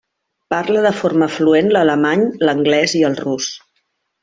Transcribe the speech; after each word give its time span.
Parla 0.53 0.81
de 0.85 0.91
forma 1.01 1.27
fluent 1.35 1.69
l'alemany, 1.77 2.25
l'anglès 2.49 2.97
i 3.01 3.05
el 3.13 3.21
rus. 3.23 3.53